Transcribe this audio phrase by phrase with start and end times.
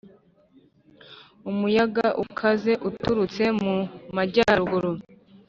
[1.49, 3.75] Umuyaga Ukaze Uturutse Mu
[4.15, 4.91] Majyaruguru